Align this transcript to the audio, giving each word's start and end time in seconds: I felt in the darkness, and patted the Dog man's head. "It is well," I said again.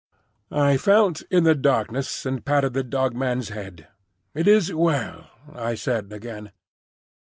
I 0.49 0.77
felt 0.77 1.21
in 1.29 1.43
the 1.43 1.53
darkness, 1.53 2.25
and 2.25 2.43
patted 2.43 2.73
the 2.73 2.83
Dog 2.83 3.13
man's 3.13 3.49
head. 3.49 3.87
"It 4.33 4.47
is 4.47 4.73
well," 4.73 5.29
I 5.53 5.75
said 5.75 6.11
again. 6.11 6.51